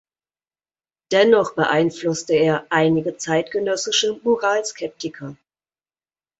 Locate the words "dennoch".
1.11-1.53